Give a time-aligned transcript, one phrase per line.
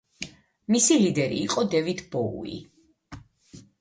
[0.75, 2.57] მისი ლიდერი იყო დევიდ ბოუი.